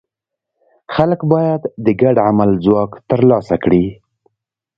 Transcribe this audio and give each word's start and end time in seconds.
خلک 0.93 1.19
باید 1.31 1.61
د 1.85 1.87
ګډ 2.01 2.15
عمل 2.27 2.51
ځواک 2.65 2.91
ترلاسه 3.09 3.55
کړي. 3.63 3.85